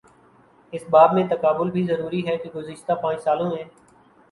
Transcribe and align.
اس 0.73 0.85
باب 0.89 1.13
میں 1.13 1.23
تقابل 1.27 1.69
بھی 1.71 1.83
ضروری 1.83 2.25
ہے 2.27 2.37
کہ 2.37 2.49
گزشتہ 2.55 2.93
پانچ 3.01 3.23
سالوں 3.23 3.49
میں 3.49 3.63